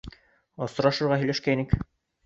Осрашырға 0.67 1.21
һөйләшкәйнек. 1.25 1.81